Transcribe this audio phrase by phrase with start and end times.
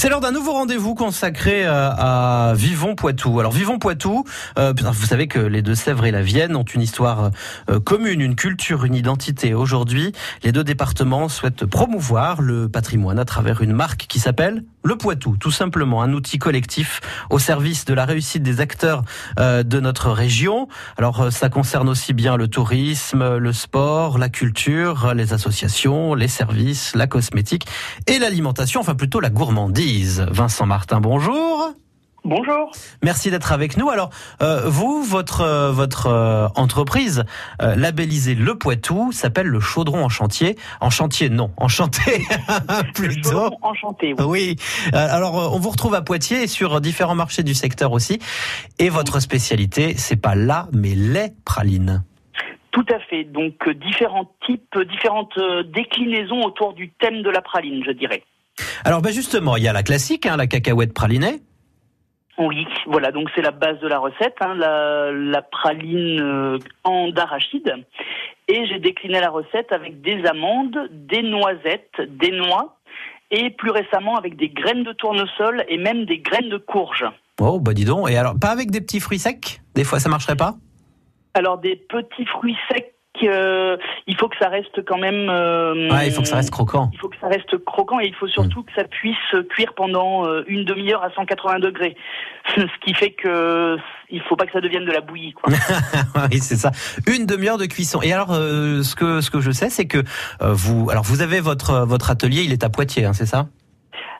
[0.00, 3.40] C'est l'heure d'un nouveau rendez-vous consacré euh, à Vivons Poitou.
[3.40, 4.22] Alors Vivons Poitou,
[4.56, 7.32] euh, vous savez que les Deux-Sèvres et la Vienne ont une histoire
[7.68, 9.54] euh, commune, une culture, une identité.
[9.54, 10.12] Aujourd'hui,
[10.44, 15.36] les deux départements souhaitent promouvoir le patrimoine à travers une marque qui s'appelle le Poitou,
[15.36, 19.02] tout simplement un outil collectif au service de la réussite des acteurs
[19.36, 20.68] de notre région.
[20.96, 26.94] Alors ça concerne aussi bien le tourisme, le sport, la culture, les associations, les services,
[26.94, 27.66] la cosmétique
[28.06, 29.87] et l'alimentation, enfin plutôt la gourmandise.
[29.88, 31.72] Vincent Martin, bonjour.
[32.22, 32.70] Bonjour.
[33.02, 33.88] Merci d'être avec nous.
[33.88, 34.10] Alors,
[34.42, 37.24] euh, vous, votre euh, votre euh, entreprise
[37.58, 40.56] labellisée Le Poitou s'appelle le Chaudron en chantier.
[40.82, 42.22] En chantier, non, enchanté
[42.94, 43.48] plutôt.
[43.62, 44.14] Enchanté.
[44.18, 44.56] Oui.
[44.92, 44.92] oui.
[44.92, 48.18] alors, on vous retrouve à Poitiers et sur différents marchés du secteur aussi.
[48.78, 52.04] Et votre spécialité, c'est pas là, mais les pralines.
[52.72, 53.24] Tout à fait.
[53.24, 55.38] Donc différents types, différentes
[55.72, 58.22] déclinaisons autour du thème de la praline, je dirais.
[58.84, 61.40] Alors ben justement, il y a la classique, hein, la cacahuète pralinée.
[62.38, 67.84] Oui, voilà, donc c'est la base de la recette, hein, la, praline euh, en d'arachide.
[68.46, 72.78] Et j'ai décliné la recette avec des amandes, des noisettes, des noix,
[73.32, 77.04] et plus récemment avec des graines de tournesol et même des graines de courge.
[77.40, 78.08] Oh, bah dis donc.
[78.08, 79.60] Et alors, pas avec des petits fruits secs?
[79.74, 80.54] Des fois, ça marcherait pas?
[81.34, 82.94] Alors, des petits fruits secs
[83.26, 85.28] il faut que ça reste quand même.
[85.30, 86.90] Euh, il faut que ça reste croquant.
[86.92, 89.16] Il faut que ça reste croquant et il faut surtout que ça puisse
[89.50, 91.96] cuire pendant euh, une demi-heure à 180 degrés.
[92.56, 93.76] Ce qui fait que
[94.10, 95.32] il faut pas que ça devienne de la bouillie.
[95.32, 95.52] Quoi.
[96.30, 96.70] oui, c'est ça.
[97.06, 98.00] Une demi-heure de cuisson.
[98.02, 100.02] Et alors, euh, ce que ce que je sais, c'est que
[100.40, 103.46] vous, alors vous avez votre votre atelier, il est à Poitiers, hein, c'est ça?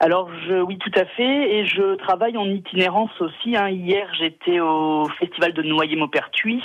[0.00, 3.56] Alors je, oui, tout à fait, et je travaille en itinérance aussi.
[3.56, 3.68] Hein.
[3.68, 6.62] Hier, j'étais au festival de Noyer-Maupertuis,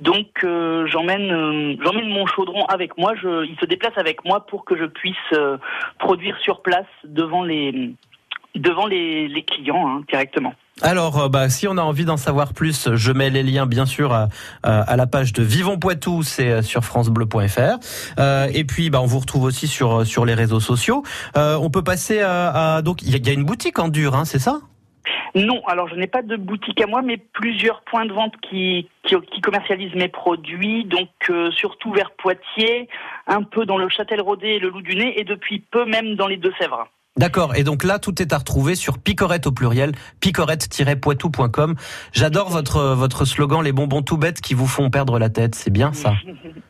[0.00, 3.14] donc euh, j'emmène euh, j'emmène mon chaudron avec moi.
[3.20, 5.56] Je, il se déplace avec moi pour que je puisse euh,
[5.98, 7.94] produire sur place devant les
[8.54, 10.54] devant les, clients hein, directement.
[10.82, 14.12] Alors, bah, si on a envie d'en savoir plus, je mets les liens bien sûr
[14.12, 14.28] à,
[14.62, 17.78] la page de Vivons Poitou, c'est sur francebleu.fr.
[18.54, 21.02] Et puis, bah, on vous retrouve aussi sur sur les réseaux sociaux.
[21.34, 24.60] On peut passer à, donc il y, a une boutique en dur, hein, c'est ça?
[25.34, 28.88] Non, alors je n'ai pas de boutique à moi, mais plusieurs points de vente qui,
[29.04, 32.88] qui, commercialisent mes produits, donc euh, surtout vers Poitiers,
[33.26, 36.26] un peu dans le Châtel-Rodé et le Loup du Nez, et depuis peu même dans
[36.26, 36.88] les Deux-Sèvres.
[37.18, 37.56] D'accord.
[37.56, 41.74] Et donc là, tout est à retrouver sur picorette au pluriel, picorette-poitou.com.
[42.12, 45.56] J'adore votre votre slogan, les bonbons tout bêtes qui vous font perdre la tête.
[45.56, 46.14] C'est bien ça.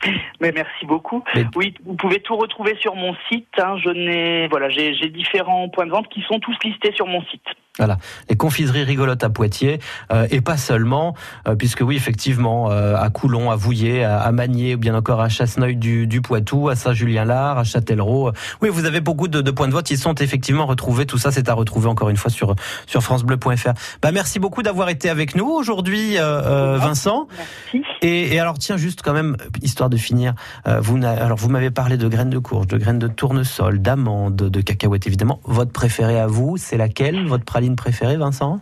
[0.40, 1.22] Mais merci beaucoup.
[1.54, 3.46] Oui, vous pouvez tout retrouver sur mon site.
[3.58, 3.76] Hein.
[3.84, 7.44] Je n'ai voilà, j'ai différents points de vente qui sont tous listés sur mon site.
[7.78, 9.78] Voilà, les confiseries rigolotes à Poitiers
[10.12, 11.14] euh, et pas seulement,
[11.46, 15.20] euh, puisque oui, effectivement, euh, à Coulon, à Vouillé, à, à, Magné, ou bien encore
[15.20, 18.32] à Chasseneuil du, du Poitou, à Saint-Julien-Lard, à Châtellerault.
[18.62, 19.88] Oui, vous avez beaucoup de, de, points de vote.
[19.92, 21.06] Ils sont effectivement retrouvés.
[21.06, 22.56] Tout ça, c'est à retrouver encore une fois sur
[22.86, 23.72] sur francebleu.fr.
[24.02, 27.28] Bah, merci beaucoup d'avoir été avec nous aujourd'hui, Vincent.
[27.36, 27.86] Merci.
[28.02, 30.34] Et, et, alors, tiens, juste quand même, histoire de finir,
[30.66, 34.60] vous alors vous m'avez parlé de graines de courge, de graines de tournesol, d'amandes, de
[34.60, 35.40] cacahuètes évidemment.
[35.44, 37.26] Votre préféré à vous, c'est laquelle?
[37.26, 38.60] Votre praline préférée, Vincent?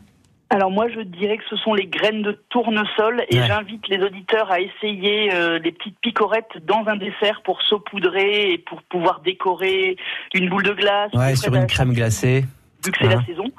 [0.48, 4.52] Alors moi je dirais que ce sont les graines de tournesol et j'invite les auditeurs
[4.52, 9.96] à essayer euh, les petites picorettes dans un dessert pour saupoudrer et pour pouvoir décorer
[10.34, 11.10] une boule de glace.
[11.14, 12.44] Ouais, sur une crème glacée.
[12.84, 13.50] Vu que c'est la saison.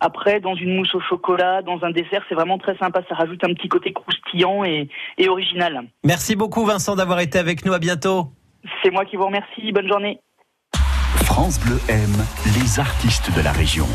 [0.00, 3.02] Après, dans une mousse au chocolat, dans un dessert, c'est vraiment très sympa.
[3.10, 4.88] Ça rajoute un petit côté croustillant et,
[5.18, 5.82] et original.
[6.04, 7.74] Merci beaucoup Vincent d'avoir été avec nous.
[7.74, 8.32] À bientôt.
[8.82, 9.72] C'est moi qui vous remercie.
[9.72, 10.20] Bonne journée.
[11.24, 12.24] France Bleu aime
[12.58, 13.86] les artistes de la région.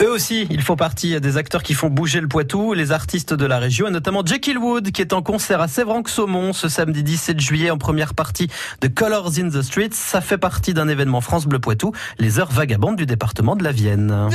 [0.00, 3.46] Eux aussi, ils font partie des acteurs qui font bouger le Poitou, les artistes de
[3.46, 7.40] la région, et notamment Jekyll Wood, qui est en concert à Sévranque-Saumon ce samedi 17
[7.40, 8.48] juillet en première partie
[8.80, 9.94] de Colors in the Streets.
[9.94, 13.72] Ça fait partie d'un événement France Bleu Poitou, les heures vagabondes du département de la
[13.72, 14.28] Vienne.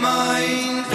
[0.00, 0.89] mind.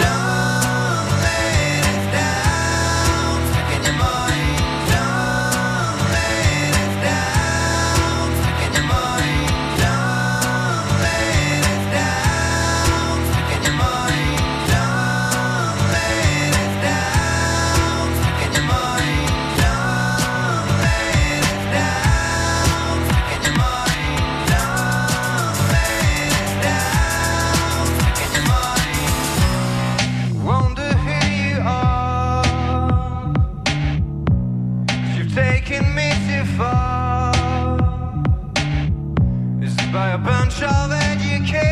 [39.92, 41.62] by a bunch of education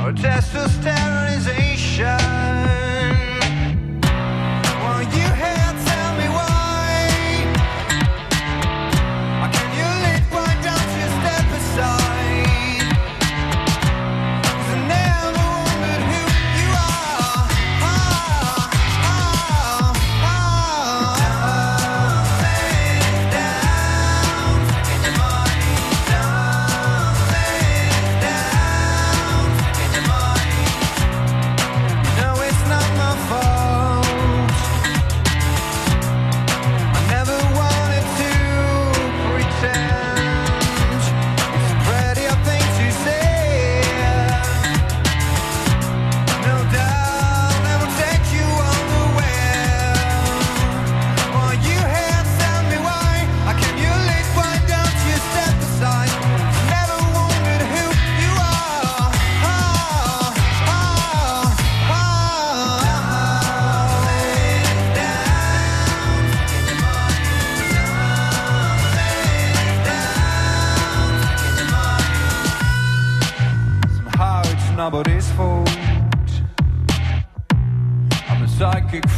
[0.00, 2.61] or testosteronization.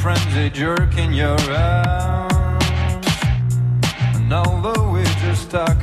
[0.04, 3.06] frenzy jerking your arms.
[4.14, 5.78] And although we just stuck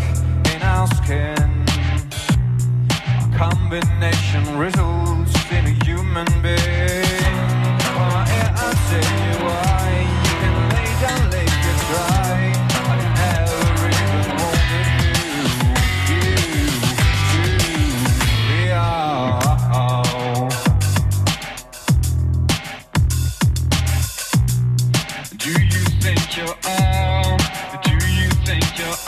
[25.99, 27.38] think you're all?
[27.83, 29.00] Do you think you're